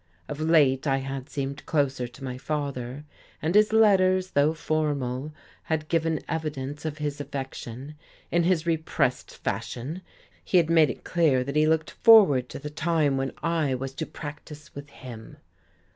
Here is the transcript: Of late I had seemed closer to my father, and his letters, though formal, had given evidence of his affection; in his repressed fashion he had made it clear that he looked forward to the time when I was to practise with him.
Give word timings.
Of 0.27 0.39
late 0.41 0.87
I 0.87 0.97
had 0.97 1.29
seemed 1.29 1.63
closer 1.67 2.07
to 2.07 2.23
my 2.23 2.35
father, 2.35 3.05
and 3.39 3.53
his 3.53 3.71
letters, 3.71 4.31
though 4.31 4.55
formal, 4.55 5.31
had 5.65 5.89
given 5.89 6.21
evidence 6.27 6.85
of 6.85 6.97
his 6.97 7.21
affection; 7.21 7.93
in 8.31 8.41
his 8.41 8.65
repressed 8.65 9.29
fashion 9.31 10.01
he 10.43 10.57
had 10.57 10.71
made 10.71 10.89
it 10.89 11.03
clear 11.03 11.43
that 11.43 11.55
he 11.55 11.67
looked 11.67 11.91
forward 11.91 12.49
to 12.49 12.57
the 12.57 12.71
time 12.71 13.15
when 13.15 13.31
I 13.43 13.75
was 13.75 13.93
to 13.93 14.07
practise 14.07 14.73
with 14.73 14.89
him. 14.89 15.37